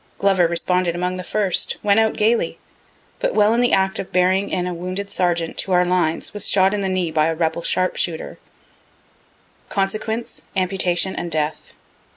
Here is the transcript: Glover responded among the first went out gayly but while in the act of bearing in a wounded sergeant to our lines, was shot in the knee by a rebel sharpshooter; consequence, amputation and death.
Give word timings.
Glover 0.17 0.47
responded 0.47 0.95
among 0.95 1.17
the 1.17 1.23
first 1.23 1.77
went 1.83 1.99
out 1.99 2.17
gayly 2.17 2.57
but 3.19 3.35
while 3.35 3.53
in 3.53 3.61
the 3.61 3.71
act 3.71 3.99
of 3.99 4.11
bearing 4.11 4.49
in 4.49 4.65
a 4.65 4.73
wounded 4.73 5.11
sergeant 5.11 5.59
to 5.59 5.73
our 5.73 5.85
lines, 5.85 6.33
was 6.33 6.49
shot 6.49 6.73
in 6.73 6.81
the 6.81 6.89
knee 6.89 7.11
by 7.11 7.27
a 7.27 7.35
rebel 7.35 7.61
sharpshooter; 7.61 8.39
consequence, 9.69 10.41
amputation 10.57 11.15
and 11.15 11.29
death. 11.31 11.73